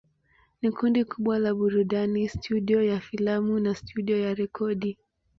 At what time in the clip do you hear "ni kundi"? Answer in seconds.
0.61-0.99